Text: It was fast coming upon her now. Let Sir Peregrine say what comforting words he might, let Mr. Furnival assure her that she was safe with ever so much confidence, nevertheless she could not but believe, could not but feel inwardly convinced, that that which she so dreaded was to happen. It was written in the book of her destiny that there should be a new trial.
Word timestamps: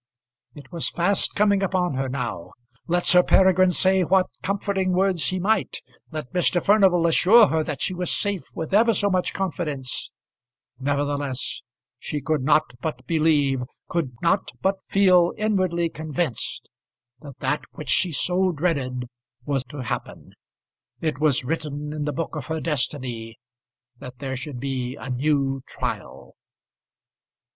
It 0.55 0.71
was 0.71 0.89
fast 0.89 1.35
coming 1.35 1.61
upon 1.61 1.93
her 1.93 2.09
now. 2.09 2.53
Let 2.87 3.05
Sir 3.05 3.21
Peregrine 3.21 3.69
say 3.69 4.01
what 4.03 4.25
comforting 4.41 4.93
words 4.93 5.27
he 5.29 5.37
might, 5.39 5.77
let 6.09 6.33
Mr. 6.33 6.59
Furnival 6.59 7.05
assure 7.05 7.49
her 7.49 7.63
that 7.63 7.81
she 7.83 7.93
was 7.93 8.09
safe 8.09 8.41
with 8.55 8.73
ever 8.73 8.95
so 8.95 9.11
much 9.11 9.31
confidence, 9.31 10.09
nevertheless 10.79 11.61
she 11.99 12.19
could 12.19 12.41
not 12.41 12.73
but 12.81 13.05
believe, 13.05 13.61
could 13.89 14.13
not 14.23 14.49
but 14.63 14.77
feel 14.87 15.33
inwardly 15.37 15.87
convinced, 15.87 16.71
that 17.21 17.37
that 17.37 17.61
which 17.73 17.91
she 17.91 18.11
so 18.11 18.51
dreaded 18.51 19.07
was 19.45 19.63
to 19.65 19.83
happen. 19.83 20.31
It 20.99 21.19
was 21.19 21.45
written 21.45 21.93
in 21.93 22.05
the 22.05 22.11
book 22.11 22.35
of 22.35 22.47
her 22.47 22.59
destiny 22.59 23.37
that 23.99 24.17
there 24.17 24.35
should 24.35 24.59
be 24.59 24.95
a 24.95 25.11
new 25.11 25.61
trial. 25.67 26.33